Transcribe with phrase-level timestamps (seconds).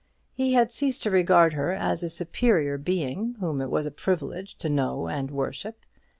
[0.33, 4.55] He had ceased to regard her as a superior being, whom it was a privilege
[4.57, 5.85] to know and worship.